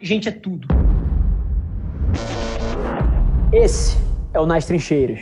Gente 0.00 0.30
é 0.30 0.32
tudo. 0.32 0.66
Esse 3.52 3.98
é 4.32 4.40
o 4.40 4.46
Nas 4.46 4.64
Trincheiras. 4.64 5.20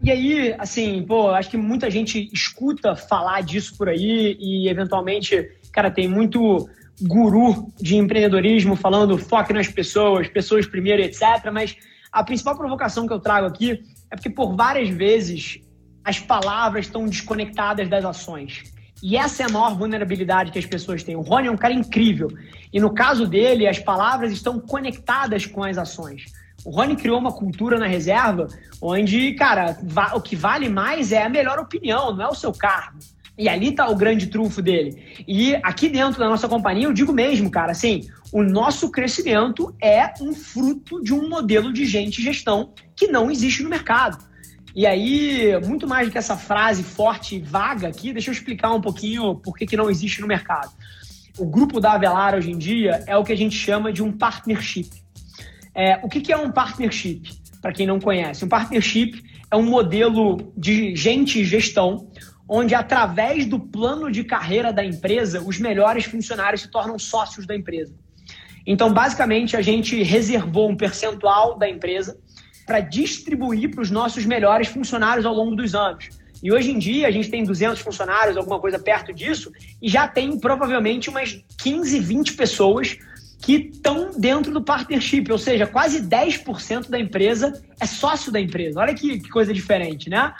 E 0.00 0.10
aí, 0.10 0.54
assim, 0.56 1.02
pô, 1.02 1.30
acho 1.30 1.50
que 1.50 1.56
muita 1.56 1.90
gente 1.90 2.30
escuta 2.32 2.94
falar 2.94 3.42
disso 3.42 3.76
por 3.76 3.88
aí 3.88 4.36
e, 4.38 4.68
eventualmente, 4.68 5.50
cara, 5.72 5.90
tem 5.90 6.06
muito 6.06 6.68
guru 7.00 7.72
de 7.80 7.96
empreendedorismo 7.96 8.76
falando 8.76 9.18
foque 9.18 9.52
nas 9.52 9.66
pessoas, 9.66 10.28
pessoas 10.28 10.66
primeiro, 10.66 11.02
etc. 11.02 11.50
Mas 11.52 11.76
a 12.12 12.22
principal 12.22 12.56
provocação 12.56 13.06
que 13.06 13.12
eu 13.12 13.20
trago 13.20 13.46
aqui 13.48 13.82
é 14.10 14.16
porque, 14.16 14.30
por 14.30 14.54
várias 14.54 14.88
vezes, 14.88 15.60
as 16.04 16.20
palavras 16.20 16.86
estão 16.86 17.06
desconectadas 17.06 17.88
das 17.88 18.04
ações. 18.04 18.71
E 19.02 19.16
essa 19.16 19.42
é 19.42 19.46
a 19.46 19.48
maior 19.48 19.76
vulnerabilidade 19.76 20.52
que 20.52 20.58
as 20.58 20.66
pessoas 20.66 21.02
têm. 21.02 21.16
O 21.16 21.22
Rony 21.22 21.48
é 21.48 21.50
um 21.50 21.56
cara 21.56 21.74
incrível. 21.74 22.28
E 22.72 22.78
no 22.78 22.94
caso 22.94 23.26
dele, 23.26 23.66
as 23.66 23.78
palavras 23.78 24.32
estão 24.32 24.60
conectadas 24.60 25.44
com 25.44 25.64
as 25.64 25.76
ações. 25.76 26.26
O 26.64 26.70
Rony 26.70 26.94
criou 26.94 27.18
uma 27.18 27.32
cultura 27.32 27.78
na 27.78 27.86
reserva 27.86 28.46
onde, 28.80 29.32
cara, 29.34 29.76
o 30.14 30.20
que 30.20 30.36
vale 30.36 30.68
mais 30.68 31.10
é 31.10 31.24
a 31.24 31.28
melhor 31.28 31.58
opinião, 31.58 32.14
não 32.14 32.24
é 32.24 32.28
o 32.28 32.34
seu 32.34 32.52
cargo. 32.52 32.98
E 33.36 33.48
ali 33.48 33.70
está 33.70 33.88
o 33.88 33.96
grande 33.96 34.28
trunfo 34.28 34.62
dele. 34.62 35.24
E 35.26 35.56
aqui 35.56 35.88
dentro 35.88 36.20
da 36.20 36.28
nossa 36.28 36.48
companhia, 36.48 36.84
eu 36.84 36.92
digo 36.92 37.12
mesmo, 37.12 37.50
cara, 37.50 37.72
assim, 37.72 38.08
o 38.30 38.42
nosso 38.42 38.90
crescimento 38.90 39.74
é 39.82 40.12
um 40.20 40.32
fruto 40.32 41.02
de 41.02 41.12
um 41.12 41.28
modelo 41.28 41.72
de 41.72 41.84
gente 41.84 42.18
e 42.18 42.22
gestão 42.22 42.72
que 42.94 43.08
não 43.08 43.30
existe 43.30 43.62
no 43.62 43.70
mercado. 43.70 44.31
E 44.74 44.86
aí, 44.86 45.58
muito 45.66 45.86
mais 45.86 46.08
do 46.08 46.12
que 46.12 46.18
essa 46.18 46.36
frase 46.36 46.82
forte 46.82 47.36
e 47.36 47.40
vaga 47.40 47.88
aqui, 47.88 48.12
deixa 48.12 48.30
eu 48.30 48.32
explicar 48.32 48.72
um 48.72 48.80
pouquinho 48.80 49.34
por 49.36 49.56
que, 49.56 49.66
que 49.66 49.76
não 49.76 49.90
existe 49.90 50.20
no 50.20 50.26
mercado. 50.26 50.70
O 51.38 51.46
grupo 51.46 51.80
da 51.80 51.92
Avelar 51.92 52.34
hoje 52.34 52.50
em 52.50 52.58
dia 52.58 53.04
é 53.06 53.16
o 53.16 53.24
que 53.24 53.32
a 53.32 53.36
gente 53.36 53.54
chama 53.54 53.92
de 53.92 54.02
um 54.02 54.10
partnership. 54.10 54.90
É, 55.74 55.98
o 56.02 56.08
que, 56.08 56.20
que 56.20 56.32
é 56.32 56.36
um 56.36 56.50
partnership? 56.50 57.22
Para 57.60 57.72
quem 57.72 57.86
não 57.86 58.00
conhece, 58.00 58.44
um 58.44 58.48
partnership 58.48 59.22
é 59.50 59.56
um 59.56 59.62
modelo 59.62 60.52
de 60.56 60.96
gente 60.96 61.40
e 61.40 61.44
gestão 61.44 62.10
onde, 62.48 62.74
através 62.74 63.46
do 63.46 63.58
plano 63.58 64.10
de 64.10 64.24
carreira 64.24 64.72
da 64.72 64.84
empresa, 64.84 65.42
os 65.42 65.58
melhores 65.58 66.04
funcionários 66.04 66.62
se 66.62 66.70
tornam 66.70 66.98
sócios 66.98 67.46
da 67.46 67.54
empresa. 67.56 67.94
Então, 68.66 68.92
basicamente, 68.92 69.56
a 69.56 69.62
gente 69.62 70.02
reservou 70.02 70.68
um 70.70 70.76
percentual 70.76 71.58
da 71.58 71.68
empresa 71.68 72.18
para 72.66 72.80
distribuir 72.80 73.70
para 73.70 73.82
os 73.82 73.90
nossos 73.90 74.24
melhores 74.24 74.68
funcionários 74.68 75.26
ao 75.26 75.34
longo 75.34 75.56
dos 75.56 75.74
anos. 75.74 76.08
E 76.42 76.52
hoje 76.52 76.72
em 76.72 76.78
dia 76.78 77.06
a 77.06 77.10
gente 77.10 77.30
tem 77.30 77.44
200 77.44 77.80
funcionários, 77.80 78.36
alguma 78.36 78.58
coisa 78.58 78.78
perto 78.78 79.12
disso, 79.12 79.52
e 79.80 79.88
já 79.88 80.08
tem 80.08 80.38
provavelmente 80.38 81.08
umas 81.08 81.42
15, 81.58 82.00
20 82.00 82.34
pessoas 82.34 82.98
que 83.42 83.70
estão 83.72 84.12
dentro 84.16 84.52
do 84.52 84.62
partnership, 84.62 85.30
ou 85.30 85.38
seja, 85.38 85.66
quase 85.66 86.00
10% 86.02 86.88
da 86.88 86.98
empresa 86.98 87.60
é 87.80 87.86
sócio 87.86 88.30
da 88.30 88.40
empresa. 88.40 88.80
Olha 88.80 88.94
que, 88.94 89.18
que, 89.18 89.28
coisa 89.28 89.52
diferente, 89.52 90.08
né? 90.08 90.32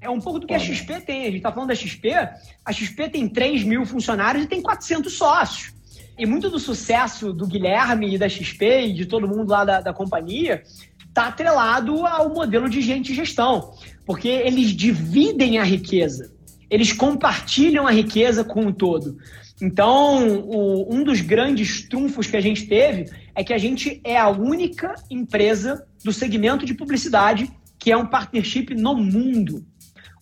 É 0.00 0.08
um 0.08 0.20
pouco 0.20 0.38
do 0.38 0.46
que 0.46 0.54
a 0.54 0.58
XP 0.58 1.00
tem. 1.00 1.22
A 1.22 1.24
gente 1.26 1.36
está 1.38 1.52
falando 1.52 1.68
da 1.68 1.74
XP, 1.74 2.12
a 2.12 2.72
XP 2.72 3.08
tem 3.08 3.28
3 3.28 3.64
mil 3.64 3.84
funcionários 3.86 4.44
e 4.44 4.46
tem 4.46 4.60
400 4.60 5.12
sócios. 5.12 5.72
E 6.18 6.26
muito 6.26 6.50
do 6.50 6.58
sucesso 6.58 7.32
do 7.32 7.46
Guilherme 7.46 8.14
e 8.14 8.18
da 8.18 8.28
XP 8.28 8.88
e 8.88 8.92
de 8.92 9.06
todo 9.06 9.26
mundo 9.26 9.50
lá 9.50 9.64
da, 9.64 9.80
da 9.80 9.92
companhia 9.92 10.62
está 11.10 11.26
atrelado 11.26 12.06
ao 12.06 12.32
modelo 12.32 12.68
de 12.68 12.80
gente 12.80 13.14
gestão, 13.14 13.74
porque 14.06 14.28
eles 14.28 14.70
dividem 14.70 15.58
a 15.58 15.64
riqueza, 15.64 16.32
eles 16.70 16.92
compartilham 16.92 17.86
a 17.86 17.90
riqueza 17.90 18.42
com 18.42 18.66
o 18.66 18.72
todo. 18.72 19.18
Então, 19.60 20.38
o, 20.38 20.94
um 20.94 21.04
dos 21.04 21.20
grandes 21.20 21.86
trunfos 21.86 22.26
que 22.26 22.36
a 22.36 22.40
gente 22.40 22.66
teve 22.66 23.10
é 23.34 23.44
que 23.44 23.52
a 23.52 23.58
gente 23.58 24.00
é 24.02 24.16
a 24.16 24.28
única 24.28 24.94
empresa 25.10 25.86
do 26.02 26.12
segmento 26.12 26.64
de 26.64 26.72
publicidade 26.72 27.50
que 27.78 27.92
é 27.92 27.96
um 27.96 28.06
partnership 28.06 28.74
no 28.74 28.94
mundo. 28.94 29.64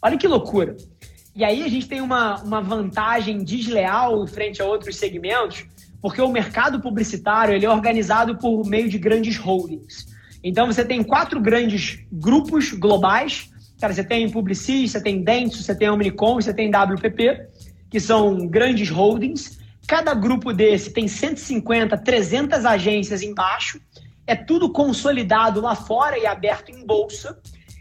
Olha 0.02 0.16
que 0.16 0.26
loucura. 0.26 0.76
E 1.34 1.44
aí 1.44 1.62
a 1.62 1.68
gente 1.68 1.86
tem 1.86 2.00
uma, 2.00 2.42
uma 2.42 2.60
vantagem 2.60 3.44
desleal 3.44 4.26
frente 4.26 4.60
a 4.60 4.64
outros 4.64 4.96
segmentos, 4.96 5.66
porque 6.00 6.20
o 6.20 6.32
mercado 6.32 6.80
publicitário 6.80 7.54
ele 7.54 7.66
é 7.66 7.70
organizado 7.70 8.36
por 8.38 8.64
meio 8.66 8.88
de 8.88 8.98
grandes 8.98 9.36
holdings. 9.36 10.17
Então 10.42 10.66
você 10.66 10.84
tem 10.84 11.02
quatro 11.02 11.40
grandes 11.40 12.00
grupos 12.12 12.72
globais. 12.72 13.50
Cara, 13.80 13.92
você 13.92 14.04
tem 14.04 14.30
Publicis, 14.30 14.92
você 14.92 15.00
tem 15.00 15.22
Dentsu, 15.22 15.62
você 15.62 15.74
tem 15.74 15.90
Omnicom, 15.90 16.34
você 16.34 16.52
tem 16.52 16.70
WPP, 16.70 17.48
que 17.90 18.00
são 18.00 18.46
grandes 18.46 18.88
holdings. 18.90 19.58
Cada 19.86 20.14
grupo 20.14 20.52
desse 20.52 20.92
tem 20.92 21.08
150, 21.08 21.96
300 21.96 22.64
agências 22.64 23.22
embaixo. 23.22 23.80
É 24.26 24.36
tudo 24.36 24.70
consolidado 24.70 25.60
lá 25.60 25.74
fora 25.74 26.18
e 26.18 26.26
aberto 26.26 26.70
em 26.70 26.84
bolsa. 26.84 27.38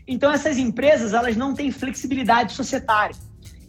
Então 0.08 0.32
essas 0.32 0.58
empresas, 0.58 1.14
elas 1.14 1.36
não 1.36 1.54
têm 1.54 1.72
flexibilidade 1.72 2.54
societária. 2.54 3.16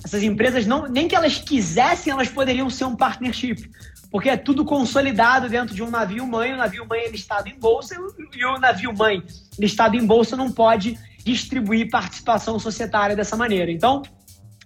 Essas 0.04 0.22
empresas 0.22 0.66
não, 0.66 0.86
nem 0.86 1.08
que 1.08 1.16
elas 1.16 1.38
quisessem, 1.38 2.12
elas 2.12 2.28
poderiam 2.28 2.70
ser 2.70 2.84
um 2.84 2.94
partnership, 2.94 3.68
porque 4.10 4.28
é 4.28 4.36
tudo 4.36 4.64
consolidado 4.64 5.48
dentro 5.48 5.74
de 5.74 5.82
um 5.82 5.90
navio 5.90 6.26
mãe. 6.26 6.52
O 6.52 6.56
navio 6.56 6.86
mãe 6.86 7.00
é 7.00 7.10
listado 7.10 7.48
em 7.48 7.58
bolsa 7.58 7.94
e 7.94 8.44
o 8.44 8.58
navio 8.58 8.92
mãe 8.96 9.22
listado 9.58 9.96
em 9.96 10.06
bolsa 10.06 10.36
não 10.36 10.50
pode 10.50 10.98
distribuir 11.24 11.90
participação 11.90 12.58
societária 12.58 13.14
dessa 13.14 13.36
maneira. 13.36 13.70
Então, 13.70 14.02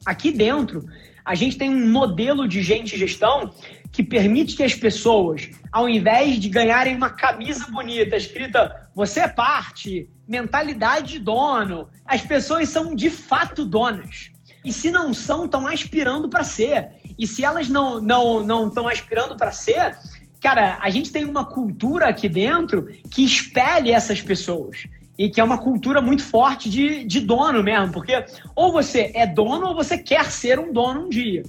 aqui 0.06 0.30
dentro, 0.30 0.84
a 1.24 1.34
gente 1.34 1.56
tem 1.56 1.70
um 1.70 1.90
modelo 1.90 2.46
de 2.46 2.62
gente 2.62 2.96
gestão 2.96 3.52
que 3.90 4.02
permite 4.02 4.56
que 4.56 4.62
as 4.62 4.74
pessoas, 4.74 5.50
ao 5.70 5.88
invés 5.88 6.38
de 6.38 6.48
ganharem 6.48 6.96
uma 6.96 7.10
camisa 7.10 7.66
bonita 7.70 8.16
escrita 8.16 8.88
você 8.94 9.20
é 9.20 9.28
parte, 9.28 10.08
mentalidade 10.26 11.12
de 11.12 11.18
dono, 11.18 11.88
as 12.06 12.22
pessoas 12.22 12.68
são 12.68 12.94
de 12.94 13.10
fato 13.10 13.64
donas. 13.64 14.30
E 14.64 14.72
se 14.72 14.90
não 14.90 15.12
são, 15.12 15.44
estão 15.44 15.66
aspirando 15.66 16.28
para 16.28 16.44
ser. 16.44 16.92
E 17.18 17.26
se 17.26 17.44
elas 17.44 17.68
não 17.68 18.00
não 18.00 18.42
não 18.42 18.68
estão 18.68 18.88
aspirando 18.88 19.36
para 19.36 19.52
ser, 19.52 19.96
cara, 20.40 20.78
a 20.80 20.90
gente 20.90 21.12
tem 21.12 21.24
uma 21.24 21.44
cultura 21.44 22.08
aqui 22.08 22.28
dentro 22.28 22.88
que 23.10 23.24
espelha 23.24 23.94
essas 23.94 24.20
pessoas. 24.20 24.86
E 25.18 25.28
que 25.28 25.40
é 25.40 25.44
uma 25.44 25.58
cultura 25.58 26.00
muito 26.00 26.24
forte 26.24 26.70
de, 26.70 27.04
de 27.04 27.20
dono 27.20 27.62
mesmo, 27.62 27.92
porque 27.92 28.24
ou 28.56 28.72
você 28.72 29.12
é 29.14 29.26
dono 29.26 29.66
ou 29.68 29.74
você 29.74 29.98
quer 29.98 30.24
ser 30.30 30.58
um 30.58 30.72
dono 30.72 31.06
um 31.06 31.08
dia. 31.08 31.42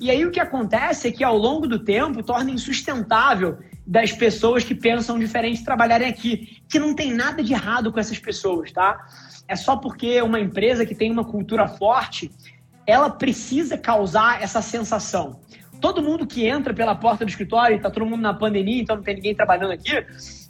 E 0.00 0.10
aí 0.10 0.24
o 0.24 0.30
que 0.30 0.40
acontece 0.40 1.08
é 1.08 1.12
que 1.12 1.22
ao 1.22 1.36
longo 1.36 1.66
do 1.66 1.78
tempo 1.78 2.22
torna 2.22 2.50
insustentável 2.50 3.58
das 3.86 4.10
pessoas 4.10 4.64
que 4.64 4.74
pensam 4.74 5.18
diferente 5.18 5.62
trabalharem 5.62 6.08
aqui, 6.08 6.62
que 6.66 6.78
não 6.78 6.94
tem 6.94 7.12
nada 7.12 7.42
de 7.42 7.52
errado 7.52 7.92
com 7.92 8.00
essas 8.00 8.18
pessoas, 8.18 8.72
tá? 8.72 8.98
É 9.46 9.54
só 9.54 9.76
porque 9.76 10.22
uma 10.22 10.40
empresa 10.40 10.86
que 10.86 10.94
tem 10.94 11.10
uma 11.10 11.24
cultura 11.24 11.68
forte, 11.68 12.30
ela 12.90 13.10
precisa 13.10 13.78
causar 13.78 14.42
essa 14.42 14.60
sensação. 14.60 15.40
Todo 15.80 16.02
mundo 16.02 16.26
que 16.26 16.46
entra 16.46 16.74
pela 16.74 16.94
porta 16.94 17.24
do 17.24 17.28
escritório, 17.28 17.76
está 17.76 17.90
todo 17.90 18.04
mundo 18.04 18.20
na 18.20 18.34
pandemia, 18.34 18.82
então 18.82 18.96
não 18.96 19.02
tem 19.02 19.14
ninguém 19.14 19.34
trabalhando 19.34 19.72
aqui, 19.72 20.04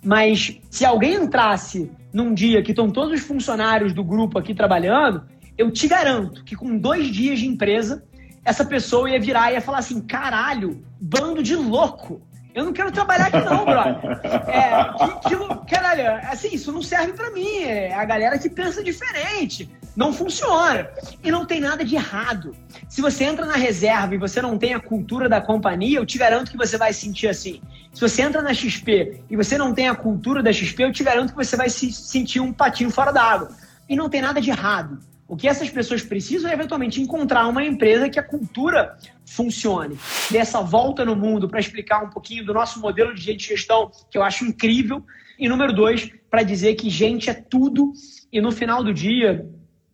mas 0.05 0.59
se 0.69 0.85
alguém 0.85 1.15
entrasse 1.15 1.91
num 2.13 2.35
dia 2.35 2.63
que 2.63 2.73
estão 2.73 2.91
todos 2.91 3.21
os 3.21 3.27
funcionários 3.27 3.93
do 3.93 4.03
grupo 4.03 4.39
aqui 4.39 4.55
trabalhando, 4.55 5.23
eu 5.57 5.71
te 5.71 5.87
garanto 5.87 6.43
que 6.43 6.57
com 6.57 6.77
dois 6.77 7.09
dias 7.09 7.39
de 7.39 7.47
empresa, 7.47 8.03
essa 8.45 8.65
pessoa 8.65 9.11
ia 9.11 9.21
virar 9.21 9.51
e 9.51 9.55
ia 9.55 9.61
falar 9.61 9.79
assim: 9.79 10.01
caralho, 10.01 10.83
bando 11.01 11.43
de 11.43 11.55
louco. 11.55 12.23
Eu 12.55 12.65
não 12.65 12.73
quero 12.73 12.91
trabalhar 12.91 13.27
aqui 13.27 13.41
não, 13.45 13.65
brother. 13.65 13.97
É, 14.51 15.29
que, 15.29 15.29
que, 15.29 15.75
caralho, 15.75 16.21
assim, 16.31 16.49
isso 16.53 16.73
não 16.73 16.83
serve 16.83 17.13
para 17.13 17.31
mim. 17.31 17.59
É 17.63 17.95
a 17.95 18.05
galera 18.05 18.39
que 18.39 18.49
pensa 18.49 18.83
diferente. 18.83 19.71
Não 19.97 20.13
funciona. 20.13 20.89
E 21.23 21.31
não 21.31 21.45
tem 21.45 21.61
nada 21.61 21.85
de 21.85 21.95
errado. 21.95 22.55
Se 22.89 23.01
você 23.01 23.25
entra 23.25 23.47
na 23.47 23.57
reserva 23.57 24.15
e 24.15 24.19
você 24.19 24.41
não 24.43 24.59
tem 24.59 24.75
a 24.75 24.81
cultura 24.81 25.29
da 25.29 25.41
companhia, 25.41 25.99
eu 25.99 26.07
te 26.07 26.19
garanto 26.19 26.51
que 26.51 26.57
você 26.57 26.77
vai 26.77 26.93
sentir 26.93 27.29
assim. 27.29 27.61
Se 27.93 28.01
você 28.01 28.23
entra 28.23 28.43
na 28.43 28.55
XP 28.55 29.23
e 29.29 29.37
você 29.37 29.59
não 29.59 29.75
tem 29.75 29.89
a 29.89 29.95
cultura 29.95 30.43
da 30.43 30.53
XP, 30.53 30.85
eu 30.85 30.93
te 30.93 31.03
garanto 31.03 31.31
que 31.31 31.37
você 31.37 31.57
vai 31.57 31.69
se 31.69 31.93
sentir 31.93 32.41
um 32.41 32.53
patinho 32.53 32.91
fora 32.91 33.13
d'água. 33.13 33.51
E 33.89 33.97
não 33.97 34.09
tem 34.09 34.23
nada 34.23 34.41
de 34.41 34.51
errado. 34.51 34.99
O 35.31 35.37
que 35.37 35.47
essas 35.47 35.71
pessoas 35.71 36.03
precisam 36.03 36.51
é 36.51 36.55
eventualmente 36.55 37.01
encontrar 37.01 37.47
uma 37.47 37.65
empresa 37.65 38.11
que 38.11 38.19
a 38.19 38.23
cultura 38.23 38.99
funcione. 39.25 39.97
Dessa 40.29 40.61
volta 40.61 41.05
no 41.05 41.15
mundo 41.15 41.49
para 41.49 41.61
explicar 41.61 42.03
um 42.03 42.11
pouquinho 42.11 42.45
do 42.45 42.53
nosso 42.53 42.81
modelo 42.81 43.15
de 43.15 43.39
gestão, 43.39 43.93
que 44.11 44.19
eu 44.19 44.25
acho 44.25 44.45
incrível. 44.45 45.05
E 45.39 45.49
número 45.49 45.73
dois, 45.73 46.11
para 46.29 46.43
dizer 46.43 46.75
que 46.75 46.91
gente 46.91 47.31
é 47.31 47.35
tudo. 47.35 47.93
E 48.33 48.41
no 48.41 48.51
final 48.51 48.83
do 48.83 48.93
dia, 48.93 49.49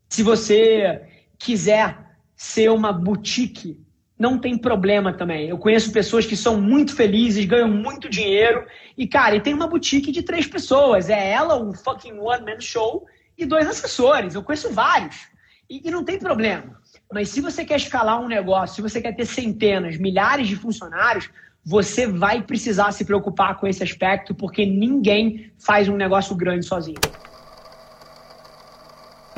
se 0.09 0.23
você 0.23 1.03
quiser 1.39 1.99
ser 2.35 2.71
uma 2.71 2.91
boutique, 2.91 3.79
não 4.19 4.39
tem 4.39 4.57
problema 4.57 5.13
também. 5.13 5.51
Eu 5.51 5.59
conheço 5.59 5.93
pessoas 5.93 6.25
que 6.25 6.35
são 6.35 6.59
muito 6.59 6.97
felizes, 6.97 7.45
ganham 7.45 7.69
muito 7.69 8.09
dinheiro. 8.09 8.65
E, 8.97 9.07
cara, 9.07 9.37
e 9.37 9.41
tem 9.43 9.53
uma 9.53 9.69
boutique 9.69 10.11
de 10.11 10.23
três 10.23 10.47
pessoas. 10.47 11.11
É 11.11 11.31
ela, 11.31 11.63
um 11.63 11.75
fucking 11.75 12.19
one-man 12.19 12.59
show 12.59 13.07
e 13.37 13.45
dois 13.45 13.67
assessores. 13.67 14.35
Eu 14.35 14.43
conheço 14.43 14.73
vários. 14.73 15.29
E, 15.69 15.87
e, 15.87 15.91
não 15.91 16.05
tem 16.05 16.19
problema. 16.19 16.81
Mas 17.13 17.29
se 17.29 17.41
você 17.41 17.65
quer 17.65 17.77
escalar 17.77 18.21
um 18.21 18.29
negócio, 18.29 18.77
se 18.77 18.83
você 18.83 19.01
quer 19.01 19.15
ter 19.15 19.27
centenas, 19.27 19.97
milhares 19.97 20.49
de 20.49 20.57
funcionários, 20.57 21.29
você 21.65 22.07
vai 22.07 22.43
precisar 22.43 22.93
se 22.93 23.05
preocupar 23.05 23.59
com 23.59 23.67
esse 23.67 23.83
aspecto, 23.83 24.35
porque 24.35 24.65
ninguém 24.65 25.51
faz 25.59 25.89
um 25.89 25.97
negócio 25.97 26.35
grande 26.37 26.65
sozinho. 26.65 27.01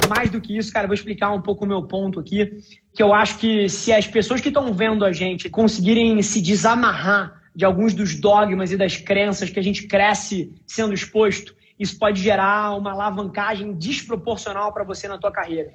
Mais 0.09 0.31
do 0.31 0.41
que 0.41 0.57
isso, 0.57 0.73
cara, 0.73 0.85
eu 0.85 0.89
vou 0.89 0.95
explicar 0.95 1.33
um 1.33 1.41
pouco 1.41 1.65
o 1.65 1.69
meu 1.69 1.83
ponto 1.83 2.21
aqui, 2.21 2.63
que 2.95 3.03
eu 3.03 3.15
acho 3.15 3.39
que 3.39 3.69
se 3.69 3.93
as 3.93 4.07
pessoas 4.07 4.41
que 4.41 4.49
estão 4.49 4.73
vendo 4.73 5.05
a 5.05 5.13
gente 5.13 5.49
conseguirem 5.49 6.23
se 6.23 6.41
desamarrar 6.41 7.43
de 7.55 7.65
alguns 7.65 7.93
dos 7.95 8.15
dogmas 8.15 8.73
e 8.73 8.77
das 8.77 8.97
crenças 8.97 9.51
que 9.51 9.59
a 9.59 9.63
gente 9.63 9.87
cresce 9.87 10.55
sendo 10.67 10.95
exposto, 10.95 11.55
isso 11.79 11.99
pode 11.99 12.21
gerar 12.23 12.77
uma 12.77 12.93
alavancagem 12.93 13.75
desproporcional 13.75 14.73
para 14.73 14.85
você 14.85 15.07
na 15.07 15.19
tua 15.19 15.31
carreira 15.31 15.73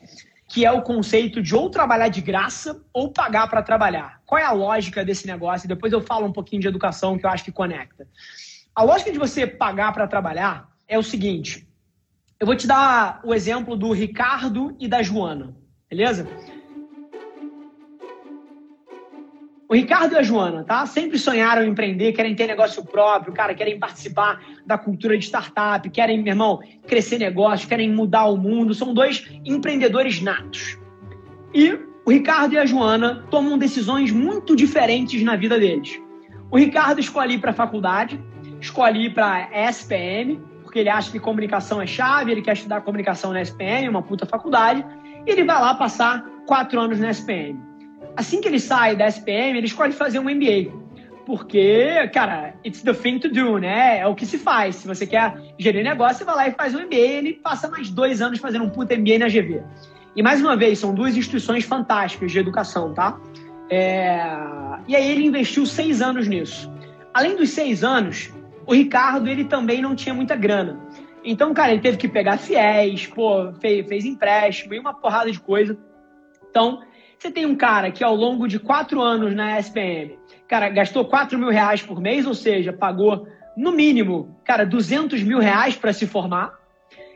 que 0.53 0.65
é 0.65 0.71
o 0.71 0.83
conceito 0.83 1.41
de 1.41 1.55
ou 1.55 1.67
trabalhar 1.67 2.09
de 2.09 2.21
graça 2.21 2.79
ou 2.93 3.11
pagar 3.11 3.47
para 3.49 3.63
trabalhar. 3.63 4.21
Qual 4.23 4.39
é 4.39 4.43
a 4.43 4.51
lógica 4.51 5.03
desse 5.03 5.25
negócio? 5.25 5.67
Depois 5.67 5.91
eu 5.91 5.99
falo 5.99 6.27
um 6.27 6.31
pouquinho 6.31 6.61
de 6.61 6.67
educação 6.67 7.17
que 7.17 7.25
eu 7.25 7.29
acho 7.31 7.43
que 7.43 7.51
conecta. 7.51 8.07
A 8.75 8.83
lógica 8.83 9.11
de 9.11 9.17
você 9.17 9.47
pagar 9.47 9.91
para 9.93 10.07
trabalhar 10.07 10.69
é 10.87 10.95
o 10.95 11.01
seguinte: 11.01 11.67
eu 12.39 12.45
vou 12.45 12.55
te 12.55 12.67
dar 12.67 13.19
o 13.23 13.33
exemplo 13.33 13.75
do 13.75 13.91
Ricardo 13.91 14.75
e 14.79 14.87
da 14.87 15.01
Joana, 15.01 15.55
beleza? 15.89 16.27
O 19.73 19.75
Ricardo 19.75 20.13
e 20.13 20.17
a 20.19 20.21
Joana, 20.21 20.63
tá? 20.63 20.85
Sempre 20.85 21.17
sonharam 21.17 21.63
em 21.63 21.69
empreender, 21.69 22.13
querem 22.13 22.35
ter 22.35 22.45
negócio 22.45 22.85
próprio, 22.85 23.33
cara, 23.33 23.55
querem 23.55 23.79
participar 23.79 24.39
da 24.63 24.77
cultura 24.77 25.17
de 25.17 25.25
startup, 25.25 25.89
querem, 25.89 26.21
meu 26.21 26.31
irmão, 26.31 26.59
crescer 26.85 27.17
negócio, 27.17 27.67
querem 27.67 27.91
mudar 27.91 28.25
o 28.25 28.37
mundo. 28.37 28.75
São 28.75 28.93
dois 28.93 29.27
empreendedores 29.43 30.21
natos. 30.21 30.77
E 31.51 31.73
o 32.05 32.11
Ricardo 32.11 32.53
e 32.53 32.59
a 32.59 32.67
Joana 32.67 33.25
tomam 33.31 33.57
decisões 33.57 34.11
muito 34.11 34.55
diferentes 34.55 35.23
na 35.23 35.35
vida 35.35 35.57
deles. 35.57 35.99
O 36.51 36.57
Ricardo 36.59 36.99
escolhe 36.99 37.33
ir 37.33 37.39
para 37.39 37.49
a 37.49 37.55
faculdade, 37.55 38.23
escolhe 38.61 39.07
ir 39.07 39.15
para 39.15 39.49
a 39.51 39.69
SPM, 39.71 40.39
porque 40.61 40.77
ele 40.77 40.89
acha 40.89 41.11
que 41.11 41.19
comunicação 41.19 41.81
é 41.81 41.87
chave, 41.87 42.31
ele 42.31 42.43
quer 42.43 42.53
estudar 42.53 42.81
comunicação 42.81 43.33
na 43.33 43.41
SPM, 43.41 43.89
uma 43.89 44.03
puta 44.03 44.23
faculdade, 44.27 44.85
e 45.25 45.31
ele 45.31 45.43
vai 45.43 45.59
lá 45.59 45.73
passar 45.73 46.23
quatro 46.45 46.79
anos 46.79 46.99
na 46.99 47.09
SPM. 47.09 47.72
Assim 48.15 48.41
que 48.41 48.47
ele 48.47 48.59
sai 48.59 48.95
da 48.95 49.07
SPM, 49.07 49.57
ele 49.57 49.67
escolhe 49.67 49.91
fazer 49.91 50.19
um 50.19 50.23
MBA. 50.23 50.71
Porque, 51.25 52.09
cara, 52.13 52.53
it's 52.65 52.81
the 52.81 52.93
thing 52.93 53.17
to 53.19 53.29
do, 53.29 53.57
né? 53.57 53.99
É 53.99 54.07
o 54.07 54.13
que 54.13 54.25
se 54.25 54.37
faz. 54.37 54.75
Se 54.75 54.87
você 54.87 55.07
quer 55.07 55.35
gerir 55.57 55.83
negócio, 55.83 56.17
você 56.17 56.23
vai 56.25 56.35
lá 56.35 56.47
e 56.47 56.51
faz 56.51 56.75
um 56.75 56.79
MBA. 56.79 56.95
Ele 56.95 57.33
passa 57.33 57.67
mais 57.69 57.89
dois 57.89 58.21
anos 58.21 58.39
fazendo 58.39 58.65
um 58.65 58.69
puta 58.69 58.95
MBA 58.95 59.19
na 59.19 59.27
GV. 59.27 59.63
E 60.15 60.21
mais 60.21 60.41
uma 60.41 60.55
vez, 60.55 60.79
são 60.79 60.93
duas 60.93 61.15
instituições 61.15 61.63
fantásticas 61.63 62.31
de 62.31 62.39
educação, 62.39 62.93
tá? 62.93 63.19
É... 63.69 64.21
E 64.87 64.95
aí 64.95 65.11
ele 65.11 65.25
investiu 65.25 65.65
seis 65.65 66.01
anos 66.01 66.27
nisso. 66.27 66.71
Além 67.13 67.35
dos 67.35 67.49
seis 67.49 67.83
anos, 67.83 68.31
o 68.65 68.73
Ricardo, 68.73 69.29
ele 69.29 69.45
também 69.45 69.81
não 69.81 69.95
tinha 69.95 70.13
muita 70.13 70.35
grana. 70.35 70.79
Então, 71.23 71.53
cara, 71.53 71.71
ele 71.71 71.81
teve 71.81 71.97
que 71.97 72.07
pegar 72.07 72.37
fiéis, 72.37 73.07
pô, 73.07 73.53
fez, 73.59 73.87
fez 73.87 74.05
empréstimo 74.05 74.73
e 74.73 74.79
uma 74.79 74.93
porrada 74.93 75.31
de 75.31 75.39
coisa. 75.39 75.77
Então, 76.49 76.81
você 77.23 77.31
tem 77.31 77.45
um 77.45 77.55
cara 77.55 77.89
que 77.89 78.03
ao 78.03 78.13
longo 78.13 78.49
de 78.49 78.59
quatro 78.59 79.01
anos 79.01 79.33
na 79.33 79.57
SPM, 79.57 80.19
cara, 80.45 80.67
gastou 80.67 81.05
4 81.05 81.39
mil 81.39 81.47
reais 81.47 81.81
por 81.81 82.01
mês, 82.01 82.27
ou 82.27 82.33
seja, 82.33 82.73
pagou 82.73 83.25
no 83.55 83.71
mínimo, 83.71 84.37
cara, 84.43 84.65
200 84.65 85.23
mil 85.23 85.39
reais 85.39 85.73
para 85.73 85.93
se 85.93 86.05
formar. 86.05 86.53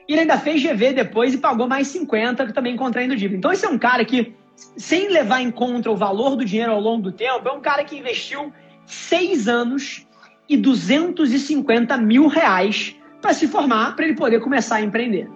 E 0.08 0.14
ele 0.14 0.22
ainda 0.22 0.38
fez 0.38 0.64
GV 0.64 0.94
depois 0.94 1.34
e 1.34 1.40
pagou 1.40 1.68
mais 1.68 1.88
50, 1.88 2.54
também 2.54 2.78
contraindo 2.78 3.18
dívida. 3.18 3.38
Então, 3.38 3.52
esse 3.52 3.66
é 3.66 3.70
um 3.70 3.78
cara 3.78 4.06
que, 4.06 4.34
sem 4.78 5.10
levar 5.10 5.42
em 5.42 5.52
conta 5.52 5.92
o 5.92 5.96
valor 5.98 6.38
do 6.38 6.46
dinheiro 6.46 6.72
ao 6.72 6.80
longo 6.80 7.02
do 7.02 7.12
tempo, 7.12 7.46
é 7.46 7.52
um 7.52 7.60
cara 7.60 7.84
que 7.84 7.98
investiu 7.98 8.54
seis 8.86 9.50
anos 9.50 10.08
e 10.48 10.56
250 10.56 11.98
mil 11.98 12.28
reais 12.28 12.96
para 13.22 13.34
se 13.34 13.46
formar, 13.46 13.94
para 13.94 14.06
ele 14.06 14.16
poder 14.16 14.40
começar 14.40 14.78
a 14.78 14.82
empreender. 14.82 15.30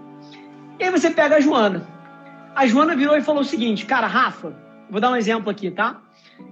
E 0.80 0.86
aí 0.86 0.90
você 0.90 1.10
pega 1.10 1.36
a 1.36 1.40
Joana. 1.42 1.86
A 2.56 2.66
Joana 2.66 2.96
virou 2.96 3.18
e 3.18 3.22
falou 3.22 3.42
o 3.42 3.46
seguinte, 3.46 3.86
cara, 3.86 4.08
Rafa, 4.08 4.61
vou 4.92 5.00
dar 5.00 5.10
um 5.10 5.16
exemplo 5.16 5.50
aqui, 5.50 5.72
tá? 5.72 6.02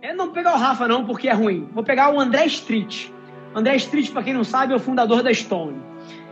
Eu 0.01 0.15
não 0.15 0.31
pegar 0.31 0.55
o 0.55 0.57
Rafa 0.57 0.87
não, 0.87 1.05
porque 1.05 1.27
é 1.27 1.33
ruim. 1.33 1.67
Vou 1.73 1.83
pegar 1.83 2.11
o 2.13 2.19
André 2.19 2.45
Street. 2.45 3.09
André 3.53 3.75
Street, 3.75 4.11
para 4.11 4.23
quem 4.23 4.33
não 4.33 4.43
sabe, 4.43 4.71
é 4.73 4.75
o 4.75 4.79
fundador 4.79 5.21
da 5.21 5.33
Stone. 5.33 5.77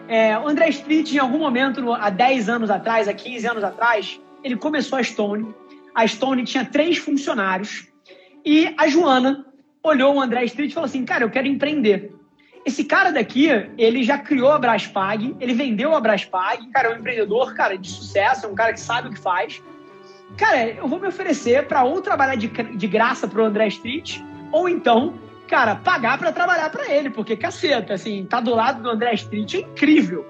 É, 0.07 0.37
o 0.39 0.47
André 0.47 0.69
Street, 0.69 1.13
em 1.13 1.17
algum 1.17 1.39
momento, 1.39 1.91
há 1.91 2.09
10 2.09 2.47
anos 2.47 2.69
atrás, 2.69 3.07
há 3.07 3.13
15 3.13 3.47
anos 3.47 3.63
atrás, 3.63 4.19
ele 4.43 4.55
começou 4.55 4.97
a 4.97 5.03
Stone. 5.03 5.53
A 5.93 6.07
Stone 6.07 6.43
tinha 6.45 6.63
três 6.63 6.97
funcionários. 6.97 7.87
E 8.45 8.73
a 8.77 8.87
Joana 8.87 9.45
olhou 9.83 10.15
o 10.15 10.21
André 10.21 10.45
Street 10.45 10.71
e 10.71 10.73
falou 10.73 10.85
assim, 10.85 11.03
cara, 11.03 11.25
eu 11.25 11.29
quero 11.29 11.47
empreender. 11.47 12.13
Esse 12.65 12.83
cara 12.83 13.11
daqui, 13.11 13.47
ele 13.77 14.03
já 14.03 14.17
criou 14.17 14.51
a 14.51 14.59
Braspag, 14.59 15.35
ele 15.39 15.53
vendeu 15.53 15.95
a 15.95 15.99
Braspag, 16.01 16.69
cara, 16.71 16.89
é 16.89 16.95
um 16.95 16.99
empreendedor, 16.99 17.53
cara, 17.53 17.77
de 17.77 17.89
sucesso, 17.89 18.45
é 18.45 18.49
um 18.49 18.55
cara 18.55 18.73
que 18.73 18.79
sabe 18.79 19.07
o 19.07 19.11
que 19.11 19.19
faz. 19.19 19.61
Cara, 20.35 20.71
eu 20.71 20.87
vou 20.87 20.99
me 20.99 21.07
oferecer 21.07 21.67
para 21.67 21.83
ou 21.83 22.01
trabalhar 22.01 22.35
de, 22.35 22.47
de 22.47 22.87
graça 22.87 23.27
pro 23.27 23.45
André 23.45 23.67
Street, 23.67 24.19
ou 24.51 24.67
então, 24.67 25.15
cara, 25.47 25.75
pagar 25.75 26.17
para 26.17 26.31
trabalhar 26.31 26.69
para 26.69 26.91
ele, 26.91 27.09
porque 27.09 27.35
caceta, 27.35 27.93
assim, 27.93 28.25
tá 28.25 28.39
do 28.39 28.53
lado 28.53 28.83
do 28.83 28.89
André 28.89 29.13
Street 29.13 29.55
é 29.55 29.59
incrível. 29.59 30.25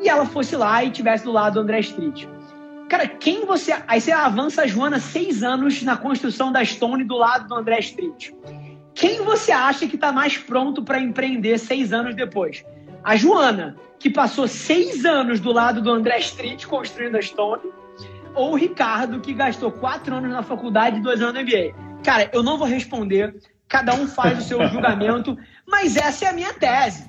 E 0.00 0.08
ela 0.08 0.24
fosse 0.24 0.56
lá 0.56 0.82
e 0.82 0.90
tivesse 0.90 1.24
do 1.24 1.32
lado 1.32 1.54
do 1.54 1.60
André 1.60 1.80
Street. 1.80 2.26
Cara, 2.88 3.06
quem 3.06 3.44
você. 3.44 3.76
Aí 3.86 4.00
você 4.00 4.10
avança 4.10 4.62
a 4.62 4.66
Joana 4.66 4.98
seis 4.98 5.42
anos 5.42 5.82
na 5.82 5.96
construção 5.96 6.50
da 6.50 6.64
Stone 6.64 7.04
do 7.04 7.16
lado 7.16 7.46
do 7.46 7.54
André 7.54 7.78
Street. 7.80 8.30
Quem 8.94 9.22
você 9.22 9.52
acha 9.52 9.86
que 9.86 9.94
está 9.94 10.10
mais 10.10 10.36
pronto 10.36 10.82
para 10.82 10.98
empreender 10.98 11.58
seis 11.58 11.92
anos 11.92 12.16
depois? 12.16 12.64
A 13.04 13.14
Joana, 13.14 13.76
que 13.98 14.10
passou 14.10 14.48
seis 14.48 15.04
anos 15.04 15.38
do 15.38 15.52
lado 15.52 15.80
do 15.80 15.90
André 15.90 16.18
Street 16.18 16.66
construindo 16.66 17.16
a 17.16 17.22
Stone, 17.22 17.62
ou 18.34 18.52
o 18.52 18.56
Ricardo, 18.56 19.20
que 19.20 19.32
gastou 19.32 19.70
quatro 19.70 20.14
anos 20.14 20.30
na 20.30 20.42
faculdade 20.42 20.98
e 20.98 21.00
dois 21.00 21.20
anos 21.20 21.34
no 21.34 21.40
MBA? 21.40 21.74
Cara, 22.02 22.30
eu 22.32 22.42
não 22.42 22.56
vou 22.56 22.66
responder, 22.66 23.34
cada 23.68 23.94
um 23.94 24.06
faz 24.06 24.38
o 24.38 24.42
seu 24.42 24.66
julgamento, 24.68 25.36
mas 25.66 25.96
essa 25.96 26.24
é 26.24 26.28
a 26.28 26.32
minha 26.32 26.52
tese. 26.52 27.08